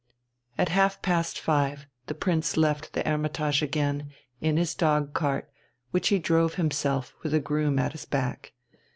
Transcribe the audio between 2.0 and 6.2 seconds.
the Prince left the "Hermitage" again, in his dogcart, which he